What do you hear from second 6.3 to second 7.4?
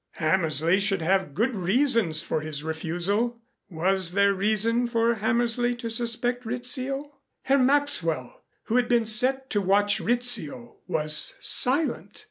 Rizzio?